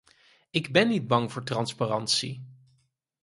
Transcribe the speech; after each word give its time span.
Ik 0.49 0.71
ben 0.73 0.87
niet 0.87 1.07
bang 1.07 1.31
voor 1.31 1.43
transparantie. 1.43 2.45